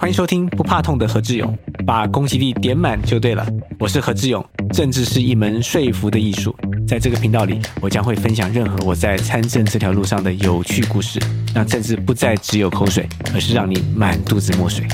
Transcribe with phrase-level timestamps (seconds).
[0.00, 3.44] 欢迎收听不怕痛的何志勇，把攻击力点满就对了。
[3.80, 6.54] 我是何志勇，政治是一门说服的艺术。
[6.86, 11.18] 在这个频道里，我将会分享任何我在参政这条路上的有趣故事，
[11.52, 14.86] 让政治不再只有口水，而是让你满肚子墨水。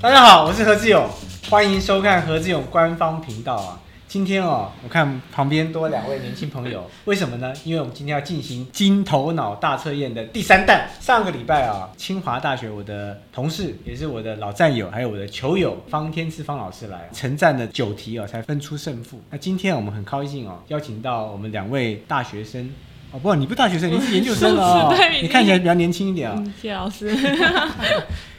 [0.00, 1.08] 大家好，我是何志勇，
[1.48, 3.78] 欢迎收看何志勇官方频道啊。
[4.08, 7.52] 今天哦，我看旁边多两位年轻朋友， 为什么呢？
[7.64, 10.88] 因为我们今天要进行金头脑大测验的第三弹。
[11.00, 19.20] 上个礼拜啊，清华大学我的同事，也是我的老战友，还有我的球友方天赐方老师来晨战的九题哦，才分出胜负。
[19.28, 22.72] 那今天我们很高兴哦，邀请到我们两位大学生
[23.10, 26.40] 哦，不，你不大学生，你是研究生了哦， 你看起来比较年轻一点啊。
[26.62, 27.10] 谢谢老师。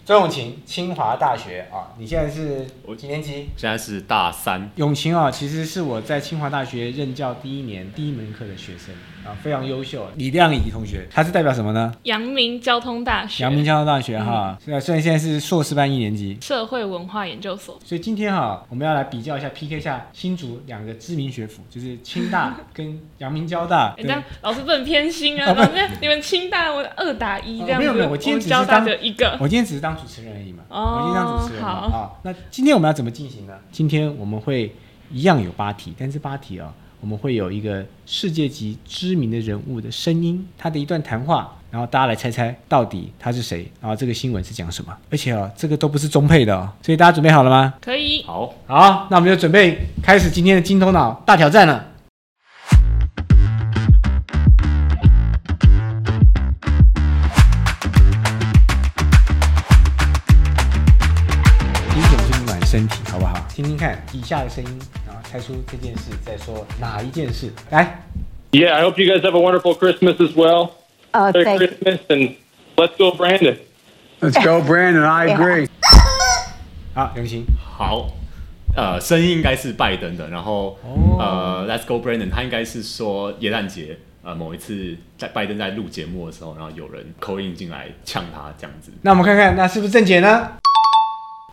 [0.07, 2.65] 周永晴，清华大学啊，你现在是
[2.95, 3.49] 几年级？
[3.57, 4.71] 现在是大三。
[4.77, 8.95] 永晴啊，其实是我在清华大学任教第一年第一门课的学生
[9.27, 10.07] 啊，非常优秀。
[10.15, 11.93] 李亮仪同学，他是代表什么呢？
[12.03, 13.43] 阳明交通大学。
[13.43, 17.77] 阳明交通大学哈，虽然虽然现在是硕士班一年级，社会文化研究所。
[17.83, 23.93] 所以今天哈，我们要来比较一下 PK 一下新竹两个知名学府，就是清大 跟阳明交大。
[23.97, 27.85] 这样老师不能偏心啊，老师你们清大我二打一这样子。
[27.85, 30.63] 没有没有，我今天只是当一个，我今天只是当主持人而已嘛。
[30.69, 31.89] 哦，我今天当主持人嘛。
[31.89, 33.53] 好，那今天我们要怎么进行呢？
[33.71, 34.73] 今天我们会
[35.11, 44.91] 一样有八题，但是八题啊，我们会有一个世界级知名的人物的声音，他的一段谈话，然后大家来猜猜到底他是谁，然后这个新闻是讲什么。
[45.11, 47.75] 而且哦，这个都不是中配的哦，所以大家准备好了吗？
[47.79, 48.23] 可以。
[48.23, 51.85] 好，好，那我们就准备开始今天的金头脑大挑战了。
[61.93, 63.06] 第一个就是暖身体？
[63.57, 67.51] 听听看以下的声音，然后猜出这件事，在说哪一件事。
[67.71, 68.03] 来
[68.51, 70.73] ，Yeah, I hope you guys have a wonderful Christmas as well.
[71.13, 71.57] Oh, Merry thank.
[71.57, 72.35] Christmas and
[72.75, 73.57] let's go, Brandon.
[74.19, 75.03] Let's go, Brandon.
[75.03, 75.67] I agree.
[76.93, 78.11] 好，永晴，好，
[78.75, 88.91] 呃，声音应该是拜登的，然后、哦呃，Let's go Brandon，他应该是说耶诞节，呃，某一次在拜登在录节目的时候，然后有人口音进来呛他这样子。
[89.01, 90.51] 那我们看看，那是不是正解呢？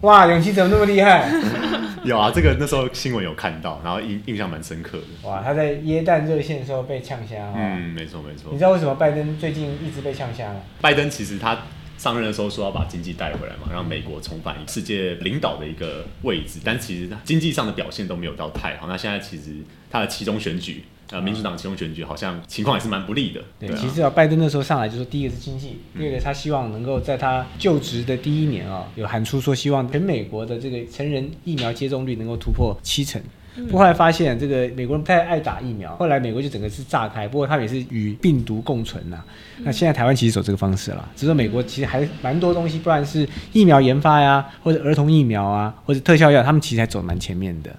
[0.00, 1.30] 哇，永琪怎么那么厉害？
[2.04, 5.28] 有啊，这个那时候新闻有看到，然后印印象蛮深刻的。
[5.28, 7.54] 哇，他在耶诞热线的时候被呛瞎哦。
[7.56, 8.58] 嗯，没错没错你。
[8.58, 10.56] 知道为什么拜登最近一直被呛瞎吗？
[10.80, 11.56] 拜登其实他
[11.96, 18.86] 上任的时候说要把经济带回来嘛，让美国重返世界领导的一个位置，但其实他经济上的表现都没有到太好。
[18.86, 19.56] 那现在其实
[19.90, 23.42] 他的其中选举，呃，民主党其中选举好像情况也是蛮不利的。
[23.58, 33.22] 对，啊其实啊，拜登那时候上来就说，第一个是经济，第二个他希望能够在他就职的第一年啊，有喊出说希望全美国的这个成人疫苗接种率能够突破七成。
[33.56, 37.28] 不过后来发现，这个美国人不太爱打疫苗，后来美国就整个是炸开。
[37.28, 39.22] 不过他们也是与病毒共存呐、
[39.58, 47.70] 那现在台湾其实走这个方式了，只是说美国其实还蛮多东西，不然是疫苗研发呀，或者儿童疫苗啊，或者特效药，他们其实还走蛮前面的。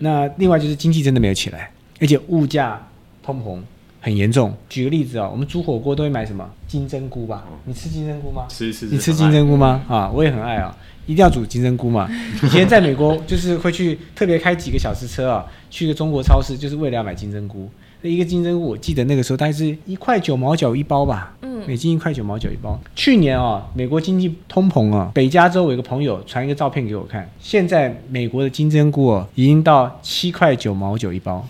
[0.00, 1.70] 那另外就是经济真的没有起来，
[2.00, 2.80] 而且物价
[3.22, 3.60] 通膨
[4.00, 4.52] 很严重。
[4.68, 7.44] 举个例子啊、我们煮火锅都会买什么金针菇吧？
[7.64, 8.46] 你吃金针菇吗？
[8.48, 9.82] 吃吃你吃金针菇吗？
[9.88, 10.74] 啊，我也很爱啊，
[11.06, 12.08] 一定要煮金针菇嘛。
[12.42, 17.68] 以前在美国 就是会去特别开几个小时车啊，去个中国超市，就是为了要买金针菇。
[18.02, 22.80] 那一个金针菇，我记得那个时候大概是一块九毛九一包吧，嗯美金一块九毛九一包。
[22.96, 31.46] 去年啊，美国经济通膨啊，北加州有一个朋友传一个照片给我看，现在美国的金针菇哦，已经到七块九毛九一包。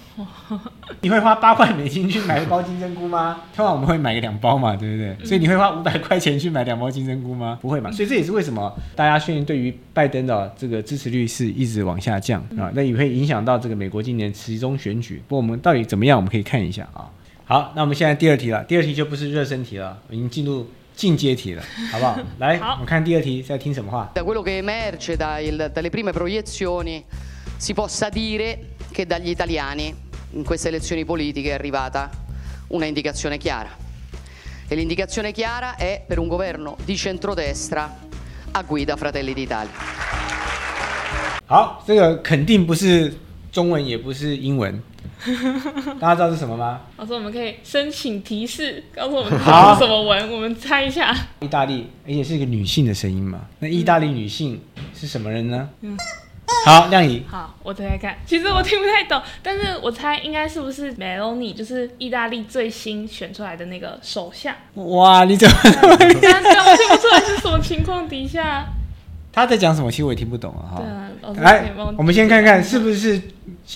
[1.02, 3.42] 你会花八块美金去买一包金针菇吗？
[3.54, 5.26] 通常我们会买个两包嘛，对不对？
[5.26, 7.58] 所以你会花五百块钱去买两包金针菇吗？
[7.60, 7.90] 不会嘛。
[7.90, 15.22] 所以这也是为什么大家现在对于拜登的这个支持率是一直往下降啊，那也会影响到这个美国今年其中选举。
[15.28, 17.08] 不过我们到底怎么样，我们可以看一下啊。
[17.44, 22.18] 好，那我们现在第二题了，第二题就不是热身题了，已经进入进阶题了，好不好？
[22.38, 27.02] 来，好我们看第二题在听什么话？Da quello che emerge dalle prime proiezioni
[27.58, 28.58] si possa dire
[28.92, 29.92] che dagli italiani
[30.32, 32.10] in queste elezioni politiche è arrivata
[32.68, 33.70] una indicazione chiara.
[34.68, 37.98] E l'indicazione chiara è per un governo di centrodestra
[38.52, 39.70] a guida Fratelli d'Italia.
[41.46, 43.12] 好，这个肯定不是
[43.50, 44.80] 中文，也不是英文，
[45.98, 46.82] 大家知道是什么吗？
[46.96, 51.12] 老师，我们可以申请提示，告诉我们是什么文，我们猜一下。
[51.40, 53.40] 意大利，而且是一个女性的声音嘛。
[53.58, 54.60] 那意大利女性
[54.94, 55.68] 是什么人呢？
[55.80, 55.96] 嗯
[56.64, 58.16] 好，亮仪，好，我猜猜看。
[58.26, 64.54] 其实我听不太懂，但是我猜应该是不是 Meloni，就是意大利最新选出来的那个首相。
[64.74, 68.66] 哇，你怎么 我听不出来是什么情况底下。
[69.32, 69.90] 他在讲什么？
[69.90, 70.76] 其实我也听不懂啊。
[70.76, 70.76] 哈。
[70.78, 73.20] 对啊，老师可来以帮，我们先看看是不是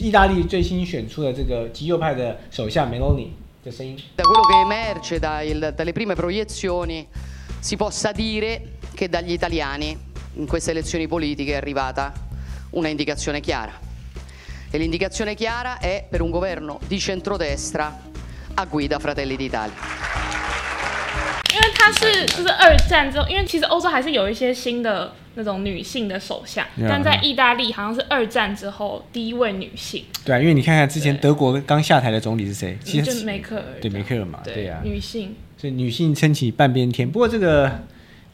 [0.01, 3.33] 意大利最新选出的这个极右派的首相梅洛尼。
[3.65, 3.97] 的声音。
[4.15, 7.07] Da quello che emerge dai- dalle prime proiezioni
[7.61, 8.61] si possa dire
[8.95, 9.97] che dagli italiani
[10.35, 12.13] in queste elezioni politiche è arrivata
[12.75, 13.73] una indicazione chiara.
[14.71, 18.00] E l'indicazione chiara è per un governo di centrodestra
[18.55, 19.73] a guida Fratelli d'Italia.
[21.55, 26.88] 因为他是就是二战之后，因为其实欧洲还是有一些新的那种女性的首相 Yeah.
[26.88, 32.77] 但在意大利好像是二战之后第一位女性，对啊，因为你看看之前德国刚下台的总理是谁？
[32.82, 37.09] 其就实梅克尔对梅克尔嘛，对对呀、女性，所以女性撑起半边天。
[37.09, 37.70] 不过这个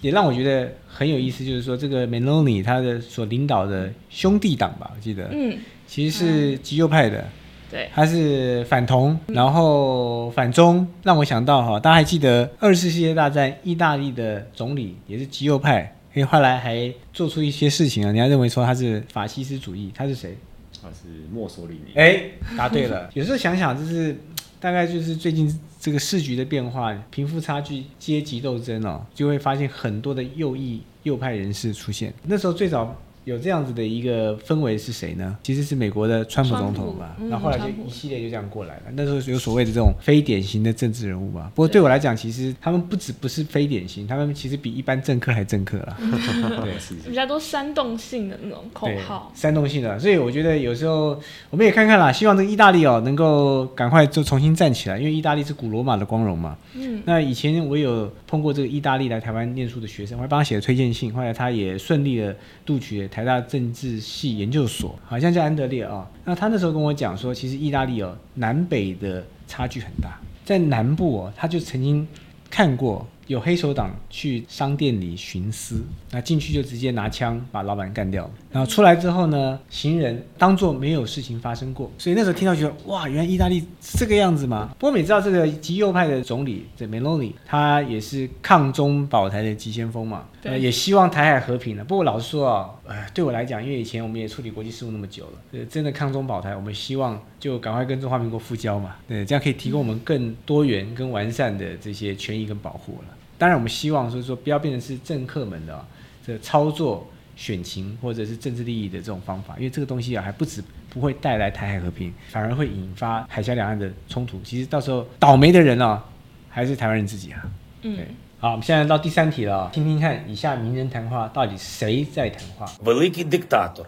[0.00, 7.24] 也让我觉得很有意思，就是说这个 Meloni 他的所领导的兄弟党吧，我记得，嗯，其实是极右派的，
[7.70, 20.36] 对，他是反同，然后反中，让我想到哈，大家还记得二次世界大战，意大利的总理也是极右派，因为后来还做出一些事情啊，人家认为说他是法西斯主义，他是谁？
[20.82, 21.92] 他是墨索里尼。
[21.94, 22.22] 哎，
[22.56, 23.10] 答对了。
[23.12, 24.16] 有时候想想，就是
[24.60, 32.12] 大概就是最近这个市局的变化，贫富差距、阶级斗争哦，就会发现很多的右翼右派人士出现。
[32.24, 32.94] 那时候最早
[33.24, 35.36] 有这样子的一个氛围是谁呢？
[35.42, 38.82] 其实是美国的川普总统嘛川，普嗯然后后来就一系列就这样过来了。
[38.94, 41.50] 那时候有所谓的这种非典型的政治人物嘛。
[41.54, 45.96] 不过对我来讲，其实他们不止不是非典型，他们其实比一般政客还政客啦。
[46.64, 46.78] 对。
[46.80, 51.20] 是比较多煽动性的那种口对号，煽动性的，所以我觉得有时候
[51.50, 56.56] 我们也看看啦，希望这个意大利哦能够赶快就重新站起来，因为意大利是古罗马的光荣嘛。
[56.74, 62.34] 嗯，那以前我有碰过这个意大利来台湾念书的学生，我还帮他写了推荐信，后来他也顺利的
[62.66, 72.06] 录取了台大政治系研究所，好像叫安德烈啊、那他那时候跟我讲说，其实意大利哦南北的差距很大，在南部哦他就曾经
[72.48, 78.28] 看过有黑手党去商店里徇私，那进去就直接拿枪把老板干掉。
[78.50, 81.88] 然后出来之后呢，行人当做没有事情发生过。
[81.96, 84.70] 所以那时候听到觉得哇，原来意大利是这个样子吗？
[84.76, 91.84] 不过我们也知道这个极右派的总理这 Meloni，他也是抗中保台的急先锋嘛，对呃，也希望台海和平了。
[91.84, 103.16] 不过老实说啊，呃，对我来讲，因为以前我们也处理国际事务那么久了，呃，真的抗中保台，我们希望就赶快跟中华民国复交嘛，对，这样可以提供我们更多元、跟完善的这些权益跟保护了。
[103.38, 105.86] 当然，我们希望说说不要变成是政客们的、啊、
[106.26, 114.40] 这操作选情或者是政治利益的这种方法，因为这个东西啊还不止不会带来台海和平，反而会引发海峡两岸的冲突。
[114.42, 116.04] 其实到时候倒霉的人啊，
[116.48, 117.40] 还是台湾人自己啊。
[117.82, 118.08] 嗯对，
[118.39, 122.69] 好，我们现在到第三题了啊，听听看以下名人谈话到底谁在谈话？
[122.81, 123.85] Великий диктатор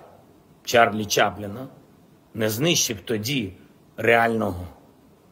[0.63, 1.67] Чарлі Чапліна
[2.33, 3.53] не знищив тоді
[3.97, 4.65] реального,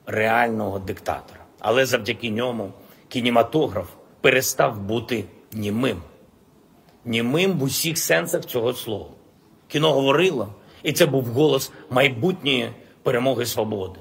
[0.06, 1.39] реального диктатора.
[1.60, 2.72] Але завдяки ньому
[3.07, 3.89] кінематограф
[4.22, 6.01] перестав бути німим.
[7.06, 9.10] Німим в усіх сенсах цього слова.
[9.68, 12.69] Кіно говорило, і це був голос майбутньої
[13.04, 14.00] перемоги свободи.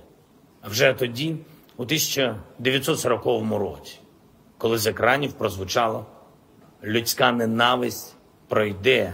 [0.62, 1.36] А вже тоді,
[1.76, 3.24] у 1940
[3.58, 3.97] році,
[4.58, 6.06] коли з екранів прозвучало
[6.84, 8.14] людська ненависть
[8.48, 9.12] пройде,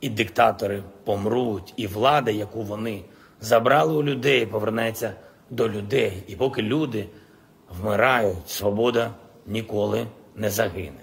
[0.00, 3.02] і диктатори помруть, і влада, яку вони
[3.40, 5.12] забрали у людей, повернеться
[5.50, 6.12] до людей.
[6.28, 7.06] І поки люди
[7.80, 9.10] вмирають, свобода
[9.46, 10.06] ніколи
[10.36, 11.02] не загине.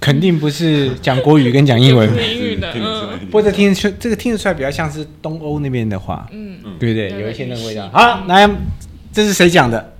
[0.00, 7.10] 肯定不是讲国语跟讲英文，美语的，听得出来嗯，不过这听得出这个听得出来比较像是东欧那边的话，嗯，对不对？
[7.10, 7.88] 对有一些那个味道语。
[7.88, 8.48] 系好，来，
[9.12, 9.92] 这是谁讲的？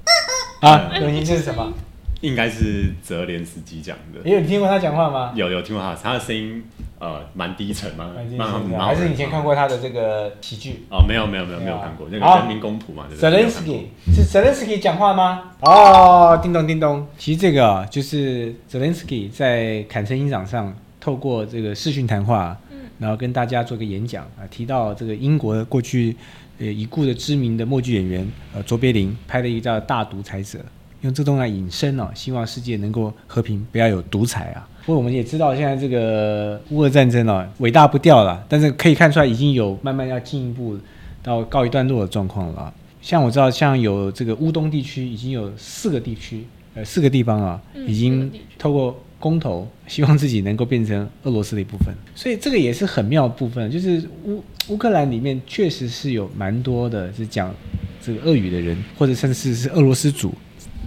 [0.60, 1.72] 啊，永宁，这是什么？
[2.23, 4.21] 应该是泽连斯基讲的。
[4.23, 5.33] 你有听过他讲话吗？
[5.35, 6.63] 有有听过他，他的声音
[6.97, 10.85] 呃蛮低沉，蛮蛮还是以前看过他的这个喜剧？
[10.89, 13.29] 哦，没有没有没有没有看过那个人民公仆嘛，对不对？
[13.29, 15.51] 没有看过 Zelensky 是 Zelensky 讲话吗？
[15.59, 17.05] 哦，叮咚叮咚。
[17.17, 22.57] 其实这个啊，就是 Zelensky 在坎城影展上透过这个视讯谈话，
[22.99, 26.15] 然后跟大家做个演讲啊，提到这个英国过去
[26.59, 28.25] 呃已故的知名的默剧演员
[28.55, 30.59] 呃卓别林拍的一个叫《大独裁者》，
[31.03, 34.67] 用这东西来引申哦，希望世界能够和平，不要有独裁啊。
[34.85, 40.77] 不过我们也知道，现在这个乌俄战争哦，伟大不掉了，但是可以看出来已经有慢慢要进一步
[41.21, 42.73] 到告一段落的状况了。
[43.01, 51.93] 像我知道，像有这个乌东地区已经有四个地区，呃，四个地方啊，已经透过公投，希望自己能够变成俄罗斯的一部分。
[52.15, 57.53] 所以这个也是很妙的部分，就是乌乌克兰里面确实是有蛮多的是讲
[58.01, 60.33] 这个俄语的人，或者甚至是俄罗斯族。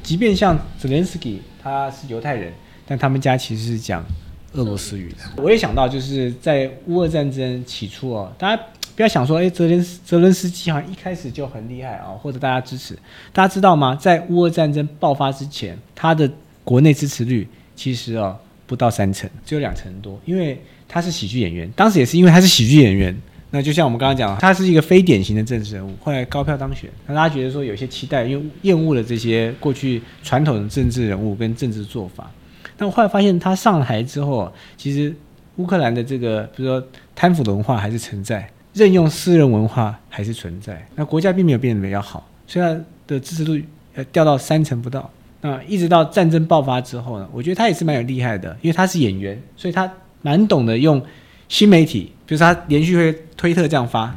[0.07, 2.53] 即便像泽连斯基他是犹太人，
[2.87, 4.07] 但他们家其实是讲
[4.53, 5.43] 俄罗斯语的。
[5.43, 8.63] 我也想到，就是在乌俄战争起初哦，大家
[8.95, 12.97] 不要想说，哎，泽连泽连斯基好像一开始就很厉害啊、或者大家支持。
[13.33, 13.97] 大家知道吗？
[13.97, 16.31] 在乌俄战争爆发之前，他的
[16.63, 23.13] 国内支持率其实哦不到三成，只有两成多，因为他是喜剧演员，当时也是因为他是喜剧演员。
[23.57, 32.31] 那就像我们刚刚讲，他是一个非典型的政治人物，后来高票当选，那大家觉得说有些期待，因为厌恶了这些过去传统的政治人物跟政治做法。
[32.77, 35.11] 但我后来发现，他上台之后，其实
[35.57, 43.59] 乌克兰的这个，比如说贪腐的文化还是存在，任用私人文化还是存在，那国家并没有变得比较好，所以他的支持度
[43.95, 45.11] 呃掉到三成不到。
[45.41, 51.03] 那一直到战争爆发之后呢，我觉得他也是蛮有厉害的，因为他是演员，所以他蛮懂得用
[51.49, 54.15] 新媒体，比如说他连续会推特这样发，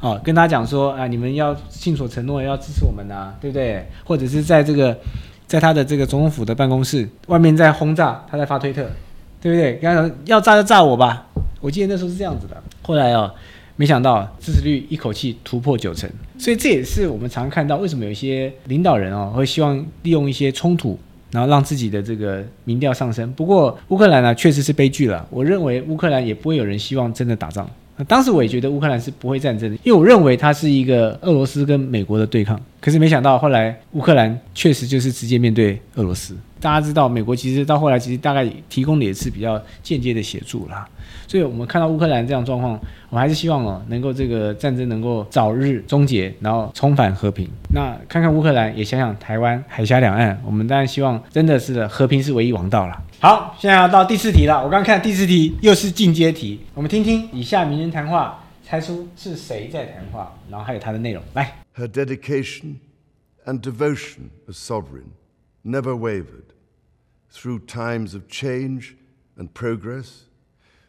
[0.00, 3.86] 哦，跟他讲说啊，你们要信所承诺，要支持我们呐、对不对？
[4.04, 4.96] 或者是在这个
[5.46, 8.82] 在他的这个总统府的办公室外面在轰炸，他在发推特，
[9.40, 9.74] 对不对？
[9.76, 11.26] 跟他讲要炸就炸我吧，
[11.60, 12.56] 我记得那时候是这样子的。
[12.82, 13.32] 后来哦，
[13.76, 16.08] 没想到支持率一口气突破九成，
[16.38, 20.98] 所以这也是我们常看到为什么有一些领导人哦会希望利用一些冲突，
[21.30, 23.32] 然后让自己的这个民调上升。
[23.32, 27.68] 不过乌克兰呢确实是悲剧了，我认为乌克兰也不会有人希望真的打仗。
[28.08, 32.58] 当时我也觉得乌克兰是不会战争的，因为我认为它是一个俄罗斯跟美国的对抗。
[32.80, 36.34] 可是没想到后来乌克兰确实就是直接面对俄罗斯。
[36.60, 40.86] 大家知道，美国其实到后来其实大概提供的也是比较间接的协助啦。
[41.26, 42.72] 所以我们看到乌克兰这样状况，
[43.08, 47.48] 我们还是希望哦，能够这个战争能够早日终结，然后重返和平。
[47.72, 53.02] 那看看乌克兰，也想想台湾海峡两岸，我们当然希望真的是和平是唯一王道了。
[53.20, 54.62] 好，现在要到第四题了。
[54.62, 61.22] 我刚看第四题又是进阶题，我们听听以下名人谈话，猜出是谁在谈话，然后还有他的内容。
[61.34, 62.74] 来，Her dedication
[63.46, 65.10] and devotion as sovereign
[65.63, 66.53] never wavered
[67.31, 68.95] through times of change
[69.37, 70.25] and progress,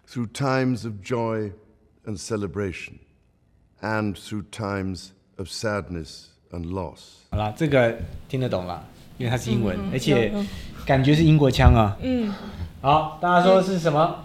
[0.06, 1.52] through times of joy
[2.04, 2.98] and celebration,
[3.80, 7.26] and through times of sadness and loss.
[7.30, 7.98] 好了，这个
[8.28, 8.86] 听得懂了，
[9.18, 10.46] 因为它是英文，而且有有
[10.86, 11.96] 感觉是英国腔啊。
[12.00, 12.32] 嗯，
[12.80, 14.24] 好，大家说是什么？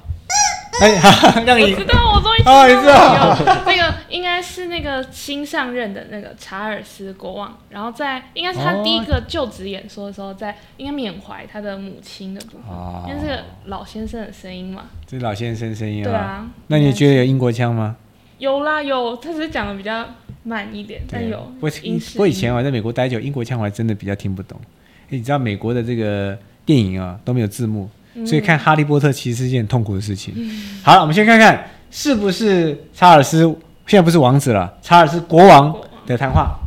[0.80, 3.36] 哎，好让你我知道，我终于知道。
[3.38, 13.04] 有那个应该是那个新上任的那个查尔斯国王，然后在应该是他第一个就职演说的时候，在应该缅怀他的母亲的部分，哦。
[13.08, 16.46] 因为是老先生的声音嘛，这是老先生声音对啊。
[16.66, 17.96] 那你觉得有英国腔吗？
[18.38, 20.06] 有啦有，他只是讲的比较
[20.42, 24.60] 慢一点，但有不过英式不过以前我在美国待久，英国腔我还真的比较听不懂。
[25.04, 27.90] 哎你知道美国的这个电影啊都没有字幕，嗯
[28.24, 30.34] 所以看《哈利波特》其实是一件很痛苦的事情。
[30.82, 33.40] 好了，我们先看看是不是查尔斯
[33.86, 36.58] 现在不是王子了，查尔斯国王的谈话。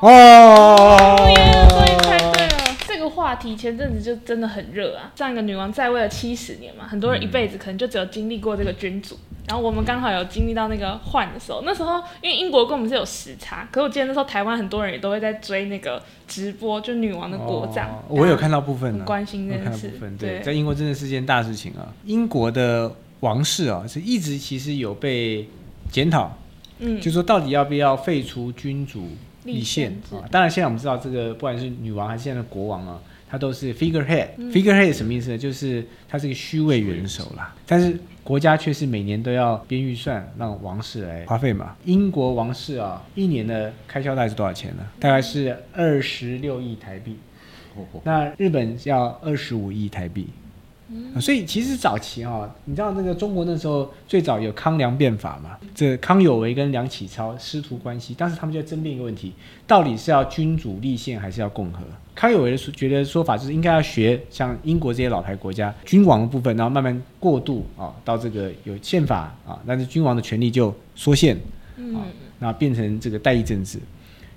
[0.00, 2.76] 哦哦耶，终于猜对了。
[2.86, 5.10] 这个话题前阵子就真的很热啊。
[5.16, 9.18] 上一个女王在位了七十年嘛，很多人一辈子可能就只有经历过这个君主。
[9.46, 17.88] 然后我们刚好有经历到那个换的时候，那时候因为英国跟我们是有时差，可是我记得那时候台湾很多人也都会在追那个直播，就女王的国葬。
[17.88, 21.92] 哦我有看到部分呢、很关心这件事到部分，对，对在英国真的是件大事情啊。
[22.04, 25.46] 英国的王室啊，是一直其实有被
[25.90, 26.36] 检讨，
[26.78, 29.08] 嗯，就说到底要不要废除君主
[29.44, 30.24] 立立宪啊？
[30.30, 32.98] 当然，现在我们知道这个，不管是女王还是现在的国王啊，
[33.28, 34.28] 他都是 figurehead。
[34.36, 35.38] 嗯 figurehead 什么意思呢？
[35.38, 37.54] 就是他是一个虚位元首啦。
[37.66, 41.76] 但是国家却是每年都要编预算让王室来花费嘛。
[41.84, 44.86] 英国王室啊，一年的开销大概是多少钱呢？
[44.98, 47.16] 大概是二十六亿台币。
[48.04, 50.28] 那日本要二十五亿台币。
[51.14, 55.56] 啊所以其实早期啊，你知道那个中国那时候最早有康梁变法嘛？
[55.74, 59.32] 这康有为跟梁启超师徒关系，当时他们就在争辩一个问题：
[59.66, 61.80] 到底是要君主立宪还是要共和？
[62.14, 71.36] 康有为的说觉得说法就是应该要学像英国这些老牌国家君王的部分，然后慢慢过渡啊到这个有宪法啊，但是君王的权力就缩限
[71.76, 72.02] 嗯啊，
[72.38, 73.80] 那变成这个代议政治。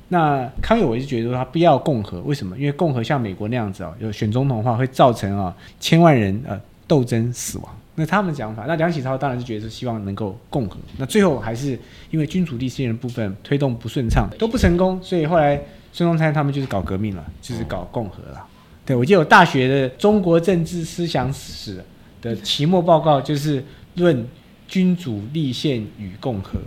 [0.10, 2.58] 那康有为是觉得说他不要共和，为什么？
[2.58, 7.78] 因为共和像美国那样子哦，有选总统的话会造成啊千万人呃斗争死亡。
[7.96, 10.78] 那他们讲法，那梁启超当然是觉得是希望能够共和。
[10.98, 11.78] 那最后还是
[12.12, 15.60] 因为君主立宪的部分推动不顺畅，都不成功，所以后来
[15.92, 18.46] 孙中山他们就是搞革命了，就是搞共和了。
[18.86, 21.84] 对我记得我大学的中国政治思想史
[22.22, 23.62] 的期末报告就是
[23.96, 24.26] 论
[24.68, 26.60] 君主立宪与共和。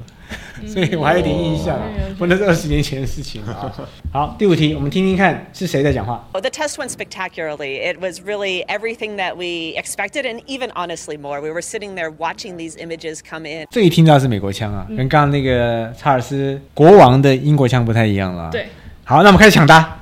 [0.67, 3.73] 所以我还有点印象啊嗯，不，那是二十年前的事情了啊。
[4.13, 6.27] 好，第五题，我们听听看是谁在讲话。
[6.33, 7.81] Oh, the test went spectacularly.
[7.81, 11.41] It was really everything that we expected, and even honestly more.
[11.41, 13.67] We were sitting there watching these images come in.
[13.71, 18.51] 这一听到是美国腔啊，跟刚刚那个查尔斯国王的英国腔不太一样了啊。
[18.51, 18.67] 对。
[19.05, 20.00] 好，那我们开始抢答。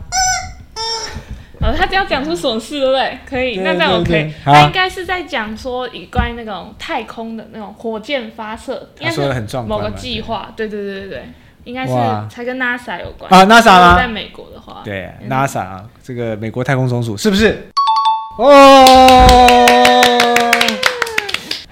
[1.60, 3.18] 呃，他只要讲出什么事，对不对？
[3.28, 8.88] 可以，那这样对 OK 他应该是在讲说以关于那种太空的那种火箭发射，
[9.66, 10.52] 某个计划。
[10.56, 10.68] 对。
[10.68, 11.24] 对对对对，
[11.64, 11.92] 应该是
[12.30, 13.32] 才跟 NASA 有关。
[13.32, 17.68] 啊，NASA 吗在美国的话，对嗯，NASA 啊，这个美国太空总署是不是？
[18.38, 19.26] 哦，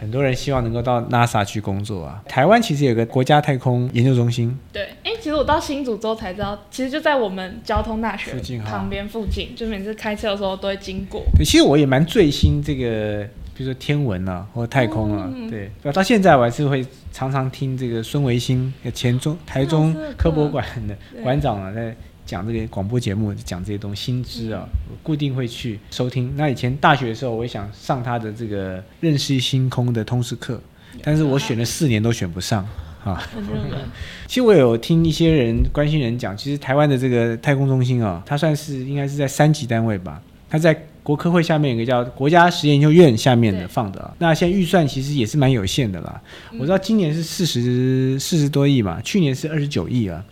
[0.07, 2.23] 很很多人希望能够到 NASA 去工作啊。
[2.29, 8.33] 台湾其实有个国家太空研究中心，对，哎，其实我到新竹之后才知道，其实就在我们交通大学
[8.65, 11.23] 旁边附近，就每次开车的时候都会经过。
[11.37, 15.71] 对，其实我也蛮醉心这个，比如说天文啊，或太空啊，嗯对。
[15.93, 21.95] 到现在我还是会常常听这个孙维新，呃前中台中科博馆的馆长啊，在
[22.27, 26.35] 讲这个广播节目，讲这些东西新知啊，我固定会去收听。
[26.37, 30.61] 那以前大学的时候，我也想上他的这个认识星空的通识课，
[31.03, 32.67] 但是我选了四年都选不上
[33.05, 33.23] 啊。
[34.27, 44.13] 其实我有听一些人关心人讲，其实台湾的这个太空中心啊，它算是应该是在三级单位吧，它在国科会下面有一个叫国家实验研究院下面的放的啊。
[44.19, 46.21] 那现在预算其实也是蛮有限的啦。
[46.59, 50.25] 我知道今年是四十四十多亿嘛，去年是二十九亿啊。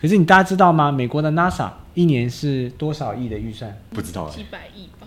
[0.00, 0.90] 可是你大家知道吗？
[0.90, 3.76] 美国的 NASA 一年是多少亿的预算？
[3.90, 5.06] 不知道哎几百亿吧。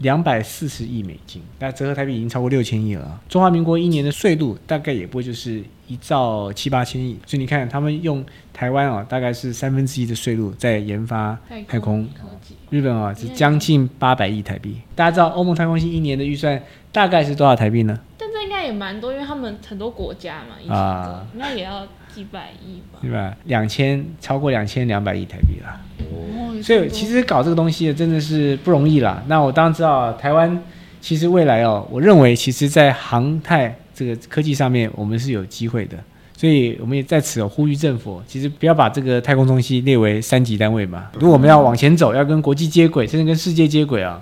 [0.00, 3.20] 两百四十亿美金，那折合台币已经超过六千亿了啊。
[3.28, 12.04] 中华民国一年的税入大概也不会就是一兆七八千亿，所以你看他们用台湾啊，大概是三分之一的税入在研发太空。
[12.08, 14.76] 科技，日本啊是将近八百亿台币。
[14.94, 17.98] 大家知道欧盟太空系一年的预算大概是多少台币呢？
[18.18, 22.98] 但这应该也蛮多，因为他们很多国家嘛，一起啊的，应该也要几百亿吧。
[23.02, 23.36] 对吧？
[23.44, 25.80] 两千超过两千两百亿台币啦。
[26.10, 29.22] 哦，所以其实搞这个东西真的是不容易啦。
[29.26, 30.62] 那我当然知道台湾
[31.00, 35.96] 其实未来哦，我认为其实在航太这个科技上面，我们是有机会的。
[36.36, 41.08] 所以我们也在此有呼吁政府，其实不要把这个太空中心列为三级单位嘛。
[41.14, 44.20] 如果我们要往前走，要跟国际接轨，甚至跟世界接轨啊，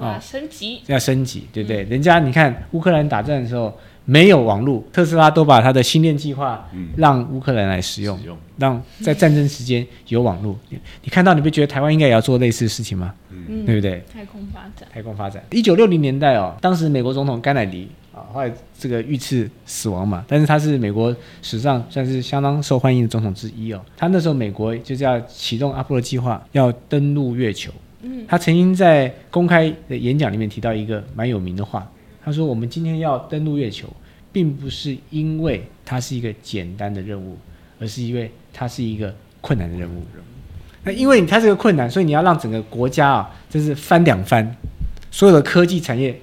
[0.00, 1.82] 把它升级，要升级，对不对？
[1.82, 3.78] 人家你看乌克兰打战的时候
[4.10, 10.58] 没有网络，特斯拉都把它的星链计划让乌克兰来使用，使用让在战争时间有网络。
[10.68, 13.14] 你你看到你不觉得台湾应该也要做类似的事情吗？
[13.30, 14.02] 嗯，对不对？
[14.12, 23.80] 太空发展，太空发展，一九六零年代哦，当时美国总统甘乃迪啊，后来这个遇刺死亡嘛，但是他是美国史上算是相当受欢迎的总统之一哦。
[23.96, 27.70] 他那时候美国就是要启动阿波罗计划，要登陆月球。
[28.02, 31.88] 嗯，他曾经在公开的演讲里面提到一个蛮有名的话，
[32.24, 33.88] 他说：“我们今天要登陆月球，
[34.32, 37.36] 并不是因为它是一个简单的任务，
[37.80, 40.02] 而是因为它是一个困难的任务。
[40.84, 44.56] 那因为它是个困难，所以你要让整个国家啊，就是翻两番，
[45.10, 46.18] 所有的科技产业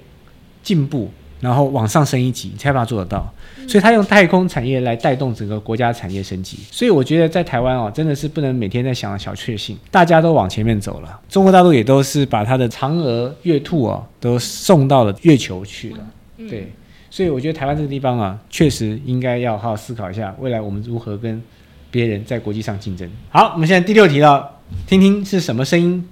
[0.62, 3.32] 进步，然后往上升一级，你才把它做得到。
[3.68, 6.58] 所以他用太空产业来带动整个国家产业升级。
[6.70, 11.20] 所以我觉得在台湾哦，真的是不能每天在想小确幸，大家都往前面走了。
[11.28, 15.98] 中国大陆也都是把它的嫦娥、月兔哦，都送到了月球去了。
[16.38, 16.72] 嗯对，
[17.10, 21.42] 所以我觉得台湾这个地方啊，确实应该要好好思考一下，未来我们如何跟
[21.90, 23.10] 别人在国际上竞争。
[23.30, 26.06] 好，我们现在第六题了，听听是什么声音。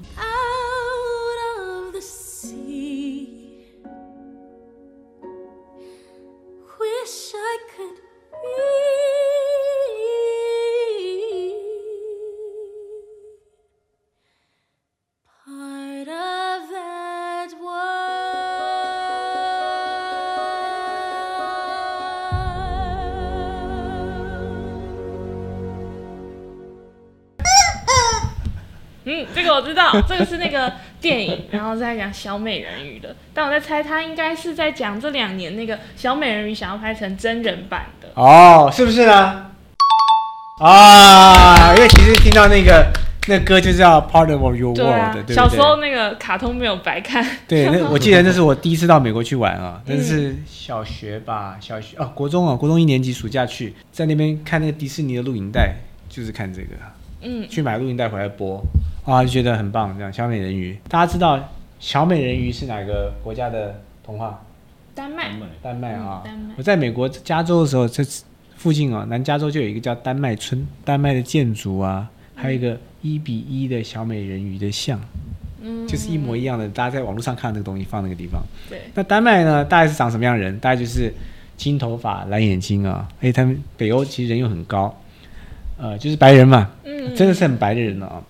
[30.03, 33.15] 这个是那个电影，然后在讲小美人鱼的。
[33.35, 38.09] 但我在猜，他应该是在讲这两年那个小美人鱼想要拍成真人版的。
[38.15, 39.47] 哦，是不是呢？
[40.59, 42.91] 啊，因为其实听到那个
[43.29, 45.37] 那歌就叫 Part of Your World，对啊对不对？
[45.37, 47.23] 小时候那个卡通没有白看。
[47.47, 55.75] 对，那 我记得那是我第一次到美国去玩啊，嗯那是小学吧，小学哦，国中啊，国中一年级暑假去，在那边看那个迪士尼的录影带，
[56.09, 56.69] 就是看这个，
[57.21, 58.59] 嗯，去买录影带回来播，
[59.07, 59.97] 啊，就觉得很棒。
[59.97, 61.40] 这样小美人鱼，大家知道
[61.79, 64.42] 小美人鱼是哪个国家的童话？
[64.95, 65.31] 丹麦，
[65.62, 68.03] 丹麦啊嗯丹麦，我在美国加州的时候，这
[68.57, 74.99] 附近啊，南加州就有一个叫丹麦村，丹麦的建筑啊，还有一个一比一的小美人鱼的像，
[75.61, 76.66] 嗯，就是一模一样的。
[76.71, 78.42] 大家在网络上看那个东西放那个地方。
[78.69, 80.59] 对，那丹麦呢，大概是长什么样的人？
[80.59, 81.12] 大概就是
[81.57, 84.99] 金头发、蓝眼睛啊，哎他们北欧其实人又很高，
[85.77, 88.23] 呃，就是白人嘛，嗯真的是很白的人了啊。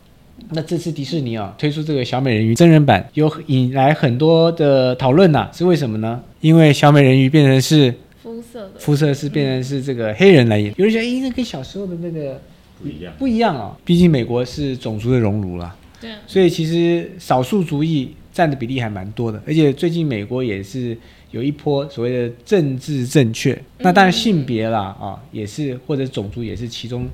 [0.51, 6.23] 那这次迪士尼啊推出这个小美人鱼真人版，有引来很多的讨论呐，是为什么呢？
[6.41, 12.41] 因为小美人鱼变成是肤色的，肤色是变成是这个黑人来演，有人觉得，诶，那跟小时候的那个
[12.81, 13.13] 不一样。
[13.19, 15.75] 不一样啊，毕竟美国是种族的熔炉啦。
[16.01, 20.97] 对啊，所以其实少数族裔占的比例还蛮多的，而且最近美国也是
[21.31, 27.09] 有一波所谓的政治正确，那当然性别啦啊也是或者种族也是其中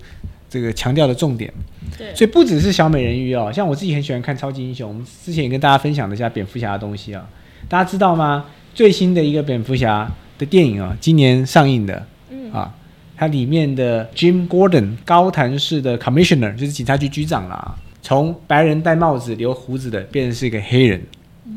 [0.53, 1.51] 这个强调的重点。
[1.97, 7.27] 对，所以不只是小美人鱼哦，像我自己很喜欢看超级英雄，我们之前也跟大家分享了一下蝙蝠侠的东西啊，
[7.69, 8.45] 大家知道吗？
[8.75, 12.75] 最新的一个蝙蝠侠的电影啊，今年上映的，嗯啊，
[13.17, 21.03] 它里面的 Jim Gordon 高谭市的 Commissioner 就是警察局局长啦，从白人戴帽子留胡子的变成是一个黑人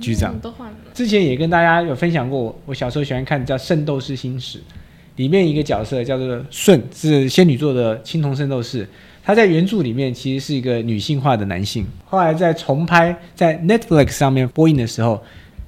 [0.02, 0.40] 局长嗯。
[0.40, 0.76] 都换了。
[0.94, 4.58] 之前也跟大家有分享过，我我小时候喜欢看叫《圣斗士星矢》，
[5.16, 8.88] 里面一个角色叫做舜，是仙女座的青铜圣斗士。
[9.24, 15.20] 他在原著里面其实是一个女性化的男性，后来在重拍在 Netflix 上面播映的时候，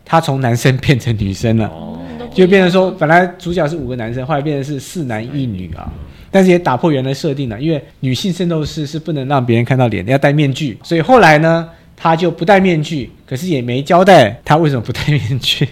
[0.06, 1.68] 他从男生变成女生了。
[1.68, 1.98] 哦，
[2.32, 5.92] 就变成说，本来主角是五个男生，后来变成是四男一女啊。
[6.30, 10.78] 但是也打破原来设定了，因为女性圣斗士是不能让别人看到脸的，要戴面具。
[10.84, 15.68] 所以后来呢，他就不戴面具，可是也没交代他为什么不戴面具。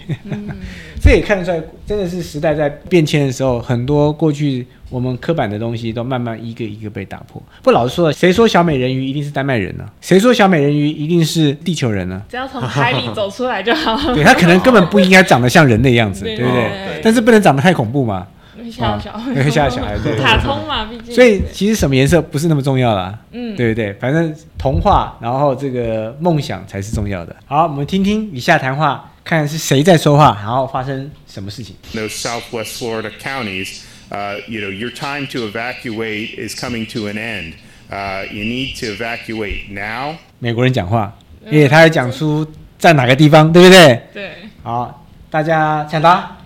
[1.06, 7.40] 这也看得出来，真的是时代在变迁的时候，很多过去我们刻板的东西都慢慢一个一个被打破。
[7.62, 9.84] 不，老实说，谁说小美人鱼一定是丹麦人呢？
[10.00, 12.20] 谁说小美人鱼一定是地球人呢？
[12.28, 14.12] 只要从海里走出来就好。
[14.12, 17.00] 对他可能根本不应该长得像人的样子，对对不对对？
[17.04, 18.26] 但是不能长得太恐怖嘛，
[18.58, 21.14] 会吓到小孩，吓到小孩对对对卡通嘛，毕竟。
[21.14, 23.92] 所以其实什么颜色不是那么重要啦，嗯对不对？
[24.00, 27.36] 反正童话，然后这个梦想才是重要的。
[27.46, 31.74] 好，我们听听以下谈话，看看是谁在说话，然后发生什么事情。
[31.92, 37.54] those southwest Florida counties, uh, you know, your time to evacuate is coming to an end.
[37.90, 40.14] Uh, you need to evacuate now.
[40.38, 41.12] 美国人讲话，
[41.44, 42.46] 而且他还讲出
[42.78, 44.00] 在哪个地方，对不对？
[44.14, 44.32] 对。
[44.62, 46.36] 好，大家抢答。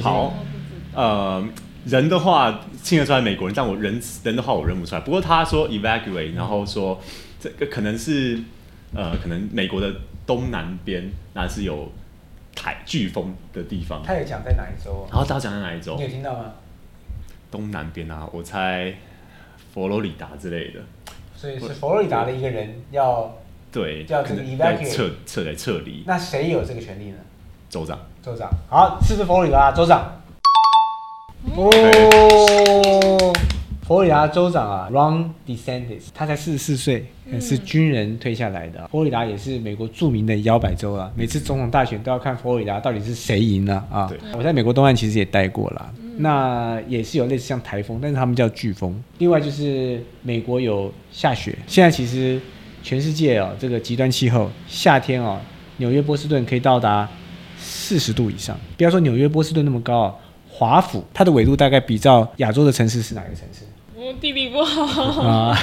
[0.00, 0.34] 好，
[0.94, 1.46] 呃，
[1.84, 5.00] 人的话听得出来美国人，但我人人的话我认不出来。
[5.02, 6.98] 不过他说 evacuate，然后说
[7.38, 8.40] 这个可能是
[8.94, 9.94] 呃，可能美国的
[10.30, 11.90] 东南边那是有
[12.54, 14.00] 台飓风的地方。
[14.04, 16.02] 他有讲在哪一州然后他讲在哪一州你？
[16.02, 16.52] 有听到吗？
[17.50, 18.94] 东南边啊，我猜
[19.74, 20.78] 佛罗里达之类的。
[21.34, 23.36] 所以是佛罗里达的一个人要，
[23.72, 26.04] 对，叫这个可能在 evacuate 撤撤来撤离。
[26.06, 27.16] 那谁有这个权利呢？
[27.68, 27.98] 州长。
[28.22, 28.48] 州长。
[28.68, 30.22] 好，是不是佛罗里达州长？
[31.56, 31.68] 哦，
[33.90, 37.04] 佛罗里达州长啊，Ron DeSantis，他才四十四岁，
[37.40, 38.86] 是军人退下来的。
[38.86, 44.06] 佛罗里达也是美国著名的摇摆州啊，每次总统大选都要看佛罗里达到底是谁赢了啊。
[44.06, 48.94] 对我在美国东岸其实也待过了，那也是有类似像台风，但是他们叫飓风。
[49.18, 52.40] 另外就是美国有下雪，现在其实
[52.84, 55.40] 全世界哦，这个极端气候，夏天哦，
[55.78, 57.08] 纽约、波士顿可以到达
[57.58, 58.56] 四十度以上。
[58.76, 60.14] 不要说纽约、波士顿那么高啊，
[60.48, 63.64] 华府它的纬度大概比照亚洲的城市是哪个城市？
[64.10, 65.22] 我地理不好。
[65.22, 65.56] 啊，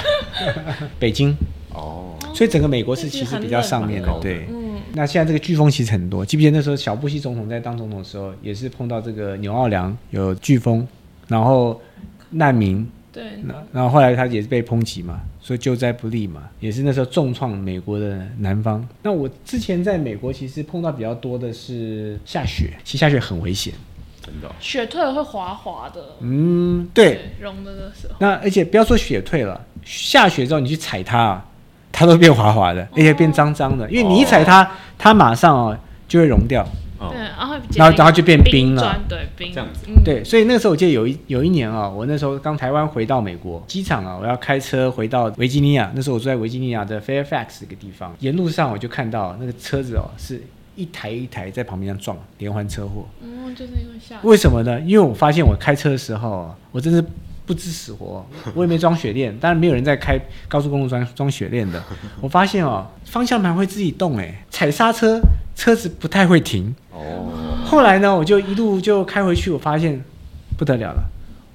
[0.98, 1.36] 北京。
[1.70, 4.46] 哦，所以整个美国是其实比较上面的，对。
[4.48, 10.84] 嗯，那现在这个飓风其实很多，记不记得那时候小布希总统在当总统的时候，也是碰到这个纽奥良有飓风，
[11.28, 11.80] 然后
[12.30, 18.84] 难民，对，那然后后来他也是被抨击嘛，说救灾不力嘛，也是那时候重创美国的南方。
[19.02, 23.74] 那我之前在美国其实碰到比较多的是下雪，其实下雪很危险。
[24.28, 26.16] 真的哦、雪退了会滑滑的。
[26.20, 27.32] 嗯，对。
[27.40, 28.14] 融的的时候。
[28.18, 31.46] 那而且不要说雪退了，下雪之后你去踩它啊，
[31.90, 36.62] 它都变滑滑的，而且变脏脏的，因为你一踩它，它马上哦就会融掉。
[37.00, 50.42] 哦对，然后然后然后就变冰了砖对冰这样子嗯对，所以那个时候我记得有一有一年啊，我那时候刚台湾回到美国机场啊，我要开车回到维吉尼亚，那时候我住在维吉尼亚的 Fairfax 一个地方，沿路上我就看到那个车子哦，是
[50.78, 53.04] 一台一台在旁边这样撞，连环车祸。
[53.20, 54.20] 嗯，就是因为下雪。
[54.22, 54.80] 为什么呢？
[54.82, 57.04] 因为我发现我开车的时候啊，我真是
[57.44, 61.82] 不知死活， 我也没装雪链，当然没有人在开高速公路装装雪链的。
[62.22, 65.20] 我发现哦，方向盘会自己动，哎，踩刹车
[65.56, 66.72] 车子不太会停。
[66.92, 70.00] 哦，后来呢，我就一路就开回去，我发现
[70.56, 71.02] 不得了了，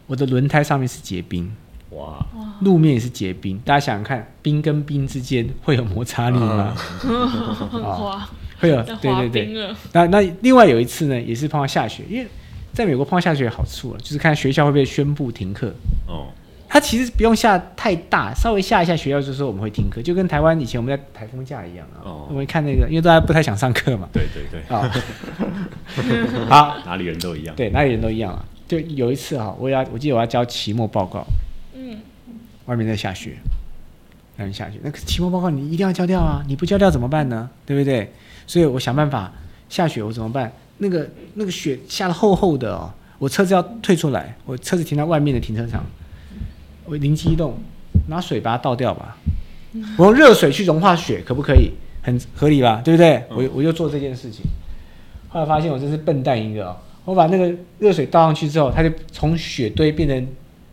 [0.07, 1.49] 我的轮胎上面是结冰，
[1.91, 2.25] 哇，
[2.61, 3.57] 路面也是结冰。
[3.63, 6.73] 大家想想看，冰跟冰之间会有摩擦力吗？
[6.75, 8.27] 很滑，
[8.63, 9.69] 会有，对对对。
[9.91, 12.27] 那那另外有一次呢，也是碰到下雪，因为
[12.73, 15.73] 在美国碰到下雪有好处了，就是看学校会不会宣布停课。
[16.07, 16.27] 哦，
[16.67, 22.01] 它其实不用下太大，稍微下一下，学校就说我们会停课，就跟台湾以前我们在台风假一样啊。
[22.03, 24.07] 哦我们看那个，因为大家不太想上课嘛。
[24.11, 24.89] 对对对，啊，
[26.49, 27.55] 好，哪里人都一样。
[27.55, 28.43] 对，哪里人都一样啊。
[28.67, 31.23] 就有一次哈，我要我记得我要交期末报告，
[31.75, 31.99] 嗯，
[32.65, 33.37] 外面在下雪，
[34.37, 37.49] 外面下雪，那个期末报告你一定要交掉啊，你不交掉怎么办呢？
[37.67, 38.11] 对不对？
[38.47, 39.31] 所以我想办法，
[39.69, 40.51] 下雪我怎么办？
[40.79, 45.85] 那个那个雪下的厚厚的哦，我车子要退出来，我车子停在外面的停车场，
[46.85, 47.57] 我灵机一动，
[48.07, 49.17] 拿水把它倒掉吧，
[49.97, 51.71] 我用热水去融化雪，可不可以？
[52.01, 52.81] 很合理吧？
[52.83, 53.23] 对不对？
[53.29, 54.43] 我我就做这件事情，
[55.29, 60.27] 后来发现我真是笨蛋一个哦，我把那个热水倒上去之后，它就从雪堆变成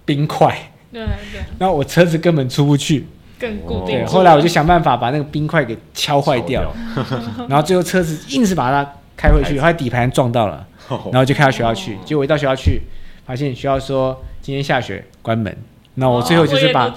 [0.04, 0.72] 冰块。
[0.90, 3.06] 对对，然后我车子根本出不去。
[3.40, 4.04] 对，更固定对。
[4.04, 6.62] 后来我就想办法把那个冰块给敲坏掉，
[6.94, 7.02] 敲
[7.48, 12.82] 然后最后车子硬是把它开回去，后来底盘撞到了，哦 然后就开到学校去，结果一到学校去，
[13.26, 15.56] 发现学校说今天下雪关门，
[15.94, 16.88] 那我最后就是把、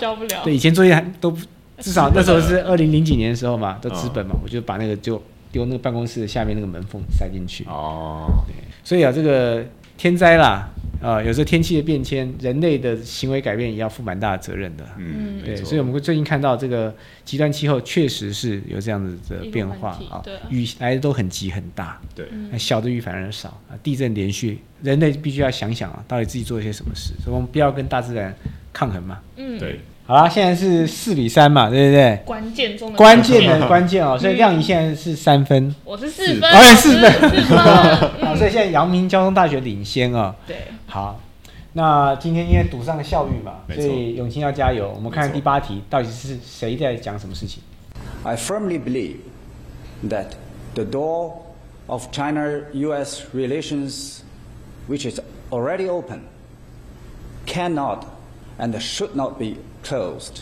[0.44, 1.32] 对以前作业还都
[1.80, 7.66] 至少那时候是二零零几年的时候嘛，都资本嘛，我就把那个就丢那个办公室下面那个门缝塞进去。
[7.66, 8.28] 哦，
[8.84, 9.64] 所以啊，这个
[9.98, 10.70] 天灾啦，
[11.04, 14.88] 啊、有时候天气的变迁，人类的行为改变也要负蛮大的责任的。
[14.98, 28.34] 嗯，对，所以我们会最近看到这个极端气候确实是有这样子的变化啊对啊，雨来的都很急很大，对那小的雨反而少啊，地震连续，人类必须要想想啊，到底自己做了些什么事，所以我们不要跟大自然
[28.72, 29.20] 抗衡嘛。
[29.36, 32.22] 嗯，对，好啦，现在是四比三嘛，对不对？
[32.26, 37.58] 关键中的关键的关键哦，所以亮仪现在是三分，我是四分，哦，也我四分，是四分，
[38.28, 40.36] 好，所以现在阳明交通大学领先哦。
[40.46, 41.18] 对，好，
[41.72, 44.92] 那今天因为赌上了校誉嘛，所以永清要加油。
[44.94, 47.64] 我们看第八题，到底是谁在讲什么事情
[48.24, 49.16] ？I firmly believe
[50.10, 50.32] that
[50.76, 51.32] the door
[51.88, 54.20] of China US relations,
[54.90, 56.20] which is already open,
[57.48, 58.00] cannot
[58.58, 60.42] and should not be closed.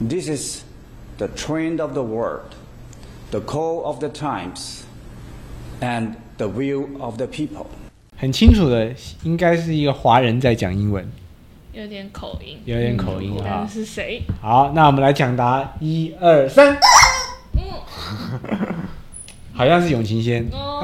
[0.00, 0.62] This is
[1.18, 2.54] the trend of the world,
[3.30, 4.84] the call of the times,
[5.80, 7.66] and the will of the people.
[8.16, 11.06] 很清楚的，应该是一个华人在讲英文。
[11.72, 14.22] 有点口音，有点口音啊但是谁？
[14.40, 16.76] 好，那我们来抢答，一二三。
[19.52, 20.48] 好像是永晴先。
[20.52, 20.80] 哦，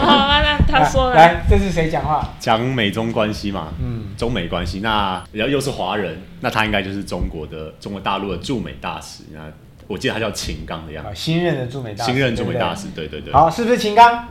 [0.00, 2.34] 好啊，那他说了，来，这是谁讲话？
[2.40, 9.24] 讲美中关系嘛，嗯，中美关系，那然后又是华人，那他应该就是中国的中国大陆的驻美大使。
[9.32, 9.40] 那
[9.86, 14.26] 我记得他叫秦刚的样啊，子，新任的驻美大使，新任驻美大使，对对对，好，是不是秦刚？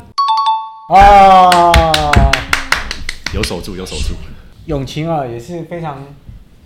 [0.89, 1.71] 哦，
[3.33, 4.15] 有守住，有守住。
[4.65, 6.03] 永晴啊，也是非常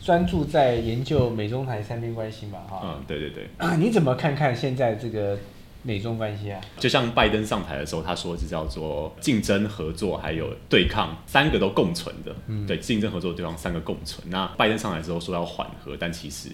[0.02, 5.38] 专注在研究美中台三边关系嘛，哈、嗯，对对对，啊，你怎么看看现在这个
[5.82, 6.60] 美中关系啊？
[6.78, 12.36] 就像拜登上台的时候，他说是叫做竞争、合作还有对抗三个都共存的。
[12.48, 14.30] 嗯对，竞争、合作、对抗三个共存。
[14.30, 16.50] 那拜登上台之后说要缓和，但其实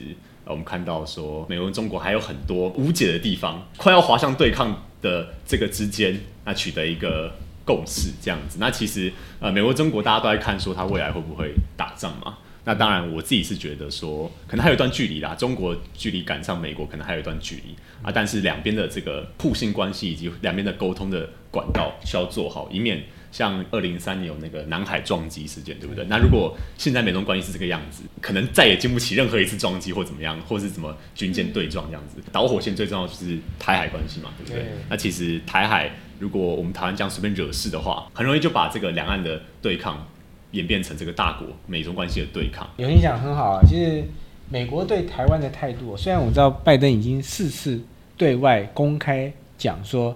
[0.46, 7.34] 呃我们看到说美国跟中国还有很多无解的地方，快要滑向对抗的这个之间，那取得一个
[7.66, 8.58] 共识这样子。
[8.60, 12.38] 那其实呃美国、中国大家都在看说它未来会不会打仗嘛？
[12.66, 15.36] 那当然，我自己是觉得说，可能还有一段距离啦。
[15.36, 18.12] 中国距离赶上美国，可能还有一段距离啊。
[18.12, 26.04] 但是两边的这个互信关系以及两边的沟通的管道需要做好，以免像二零三年有那个南海撞击事件，对不对？
[26.10, 32.18] 那如果现在美中关系是这个样子，可能再也经不起任何一次撞击或怎么样，或是怎么军舰对撞这样子。
[32.32, 34.64] 导火线最重要就是台海关系嘛，对不对？
[34.64, 40.08] 对那其实台海，如果我们台湾这样随便惹事的话，很容易就把这个两岸的对抗
[40.56, 42.68] 演变成这个大国美中关系的对抗。
[42.78, 44.04] 有你讲很好啊，其实
[44.50, 47.80] 美国对台湾的态度，虽然我知道拜登已经四次
[48.16, 50.16] 对外公开讲说，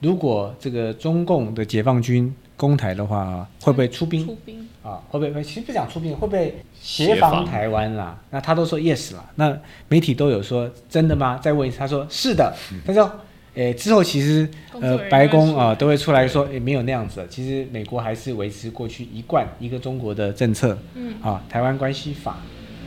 [0.00, 5.00] 如果这个中共的解放军攻台的话啊，会不会出兵出兵，啊？
[5.08, 5.42] 会不会？
[5.42, 8.18] 其实不讲出兵，会不会协防台湾啦？
[8.30, 9.24] 那他都说 yes 啦。
[9.34, 11.38] 那媒体都有说真的吗？
[11.42, 12.54] 再问一次，他说是的。
[12.86, 13.10] 他说，
[13.54, 14.48] 诶、之后其实
[14.80, 17.26] 呃白宫啊、都会出来说，诶、没有那样子的。
[17.28, 20.78] 其实美国还是维持过去一贯一个中国的政策。
[20.94, 22.32] 嗯啊，台湾关系法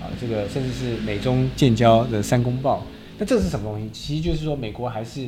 [0.02, 2.86] 啊，这个甚至是美中建交的三公报，
[3.18, 3.90] 那这是什么东西？
[3.92, 5.28] 其实就是说美国还是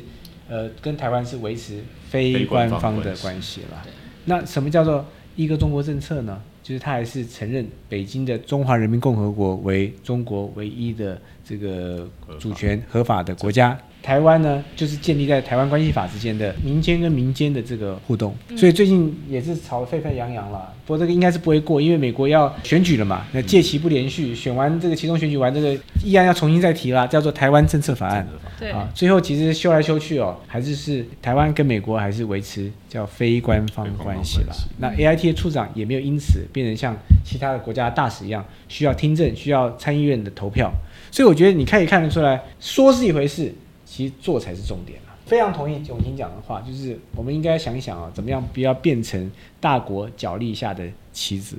[0.49, 3.85] 呃跟台湾是维持非非官官方的关系关系啦。
[4.25, 6.41] 那什么叫做一个中国政策呢？
[6.63, 13.77] 就是他还是承认北京的中华人民共和国为中国唯一的这个主权合法的国家。
[14.05, 20.71] 台湾呢，就是建立在台湾关系法之间的民间跟民间的这个互动，所以最近也是吵得沸沸扬扬了。
[20.85, 28.27] 不过这个应该是不会过，因为美国要选举了嘛，那届期不连续，选完这个其中选举完，这个议案要重新再提啦，叫做台湾政策法案。
[28.59, 34.53] 对啊，最后其实修来修去哦，还是是台湾跟美国还是维持叫非官方关系啦。
[34.77, 40.71] 那 AIT 的处长也没有因此变成像其他的国家大使一样需要听证、需要参议院的投票。
[41.11, 43.51] 所以我觉得你可以看得出来，说是一回事，
[43.95, 45.15] 其实做才是重点啊。
[45.25, 49.31] 非常同意永清讲的话，就是我们应该想一想啊，怎么样不要变成
[49.61, 51.55] 大国角力下的棋子。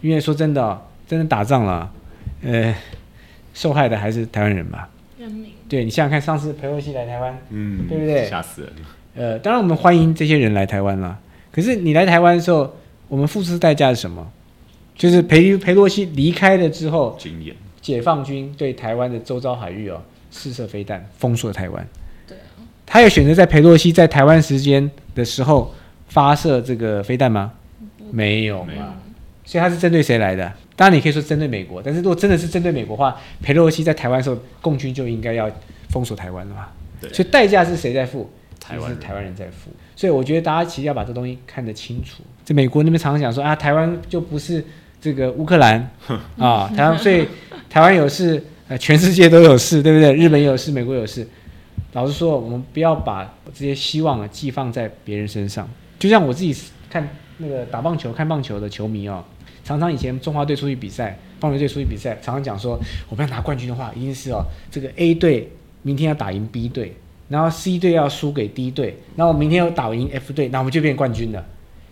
[0.00, 1.92] 因为说真的哦、真的打仗了，
[2.42, 2.72] 呃，
[3.52, 4.88] 受害的还是台湾人吧。
[5.18, 8.88] 人民对你想想看，上次裴洛西来台湾，嗯，对不对吓死人了。
[9.14, 11.18] 呃，当然我们欢迎这些人来台湾啦。
[11.50, 12.74] 可是你来台湾的时候，
[13.08, 14.30] 我们付出的代价是什么？
[14.94, 20.00] 就是裴裴洛西离开了之后，经验，解放军对台湾的周遭海域哦
[20.32, 21.86] 试射飞弹，封锁台湾。
[22.26, 25.72] 对啊，他有选择在佩洛西在台湾时间的时候
[26.08, 27.52] 发射这个飞弹吗？
[28.10, 28.94] 没有没有嘛。
[29.44, 30.52] 所以他是针对谁来的？
[30.74, 35.50] 当然你可以说针对美国，但是如果真的是针对美国的话，佩洛西在台湾的时候，共军就应该要
[35.90, 36.68] 封锁台湾了嘛。
[37.00, 38.30] 对所以代价是谁在付？
[38.58, 39.70] 台湾是台湾人在付。
[39.96, 42.22] 所以我觉得大家其实要把这东西看得清楚。
[42.44, 44.64] 在美国那边常常讲说啊，台湾就不是
[45.00, 45.90] 这个乌克兰
[46.38, 47.26] 啊，台湾所以
[47.68, 48.42] 台湾有事，
[48.78, 50.14] 全世界都有事，对不对？
[50.14, 51.26] 日本也有事，美国有事。
[51.92, 55.68] 老实说，我们不要把这些希望啊寄放在别人身上。
[55.98, 56.56] 就像我自己
[56.90, 57.08] 看
[57.38, 59.22] 那个打棒球、看棒球的球迷哦，
[59.64, 65.50] 常常以前中华队出去比赛，棒球队出去比赛，常常讲说，我们要拿冠军的话，一定是哦，这个 A 队
[65.82, 66.96] 明天要打赢 B 队，
[67.28, 71.44] 然后 C 队要输给 D 队，然后明天要打赢 F 队，那我们就变冠军了。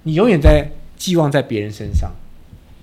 [0.05, 0.67] 你永远在
[0.97, 2.11] 寄望在别人身上。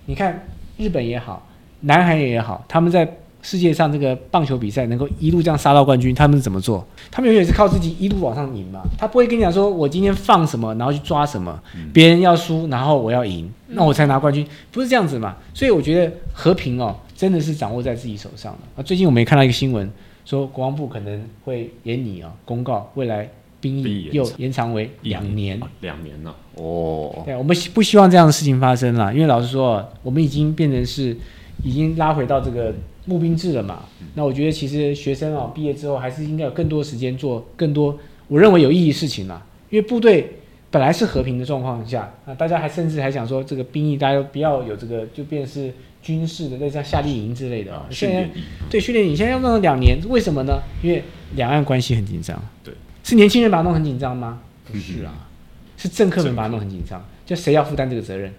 [0.05, 1.49] 你看日本也好，
[1.81, 6.85] 南韩也好，他们在世界上这个棒球比赛能够一路这样杀到冠军，他们是怎么做？
[7.09, 8.81] 他们永远是靠自己一路往上赢嘛。
[8.97, 11.57] 他不会跟你讲说，我今天放什么，然后去抓什么，
[11.93, 15.37] 别人要输，然后我要赢，那我才拿冠军，不是这样子嘛？
[15.53, 18.81] 所以我觉得和平哦，真的是掌握在自己手上的。
[18.81, 19.89] 啊，最近我们也看到一个新闻，
[20.25, 23.29] 说国防部可能会严拟啊公告，未来
[23.61, 25.57] 兵役又延长为两年。
[25.63, 29.13] 啊两年了、哦，对，我们不希望这样的事情发生了？
[29.13, 31.15] 因为老实说，我们已经变成是
[31.63, 32.73] 已经拉回到这个
[33.07, 33.85] 募兵制了嘛。
[34.13, 39.43] 那我觉得其实学生啊毕业之后还是应该有更多时间做更多我认为有意义的事情啦。
[39.71, 40.37] 因为部队
[40.69, 47.85] 本来是和平的状况下，啊，大家还甚至还想说这个兵役大家不要有这个就变成是军事的，类似像夏令营之类的啊。
[47.89, 50.61] 训练营对训练营现在要弄成两年，为什么呢？
[50.83, 51.03] 因为
[51.35, 52.39] 两岸关系很紧张。
[52.63, 54.41] 对，是年轻人把它弄很紧张吗？
[54.71, 55.23] 不是啊。
[55.77, 58.33] 是政客们把它弄很紧张，就谁要负担这个责任？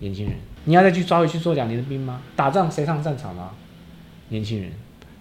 [0.00, 2.20] 年轻人，你要再去抓回去做两年的兵吗？
[2.36, 3.54] 打仗谁上战场啊？
[4.28, 4.70] 年轻人，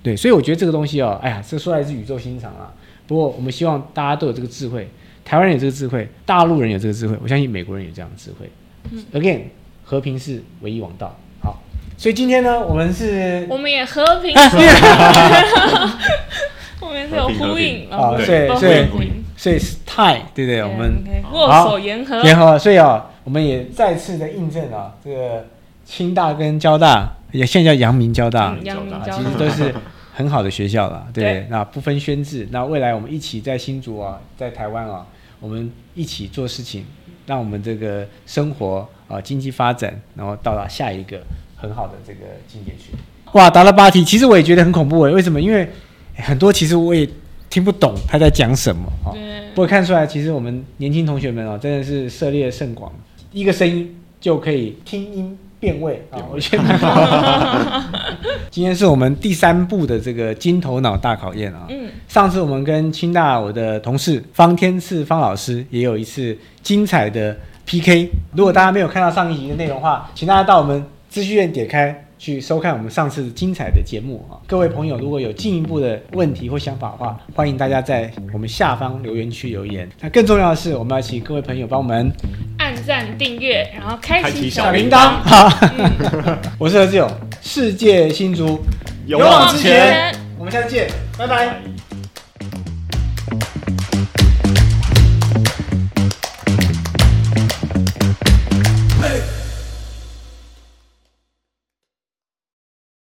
[0.01, 2.73] 对，所以我觉得这个东西哦，哎呀，这说来是宇宙心肠啊。
[3.05, 4.87] 不过我们希望大家都有这个智慧，
[5.25, 8.49] 台湾人有这个智慧，大陆人有这个智慧，我相信美国人有这样的智慧。
[8.91, 9.41] 嗯 Again，
[9.83, 11.15] 和平是唯一王道。
[11.41, 11.61] 好，
[11.97, 14.49] 所以今天呢，我们是我们也和平啊，
[16.79, 18.55] 我们是有呼应啊，哦所以都
[19.35, 20.63] 所以是泰，对不对？
[20.63, 25.45] 我们握手言和言和，所以啊，我们也再次的印证啊，这个
[25.95, 29.71] 清大跟交大，也现在叫阳明交大，嗯阳明交大其实都是
[30.11, 35.05] 很好的学校了， 对那不分宣制，那未来我们一起在新竹啊，在台湾啊，
[35.39, 36.83] 我们一起做事情，
[37.27, 41.21] 让我们这个生活啊经济发展，然后到达下一个
[41.55, 42.95] 很好的这个境界去。
[43.33, 45.39] 哇，答了八题，其实我也觉得很恐怖诶，为什么？
[45.39, 45.69] 因为
[46.15, 47.07] 很多其实我也
[47.51, 49.13] 听不懂他在讲什么啊。
[49.13, 49.21] 对
[49.53, 52.91] 不过看出来，其实我们年轻同学们哦，真的是涉猎甚广，
[53.31, 56.63] 一个声音就可以听音辨位啊，我觉得。
[58.51, 61.65] 今天是我们第三部的这个金头脑大考验啊。
[61.69, 67.33] 嗯，上次我们跟清大我的同事方天赐方老师也有一次精彩的
[67.65, 68.09] PK。
[68.33, 74.39] 如果大家没有看到上一集的内容的话，请大家到我们资讯院点开去收看我们上次精彩的节目啊。
[74.47, 79.89] 各位朋友，如果有进一步的问题或想法的话，欢迎大家在我们下方留言区留言。
[79.99, 82.09] 那更重要的是，我们要请各位朋友帮我们
[82.59, 85.17] 按赞订阅，然后开开启启小铃铃铛。
[85.21, 85.49] 好，
[86.57, 88.63] 我是何志勇，世界新竹
[89.05, 91.47] 勇往直前，我们下次见，拜拜。
[91.47, 91.72] 拜